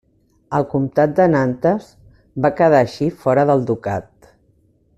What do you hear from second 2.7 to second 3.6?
així fora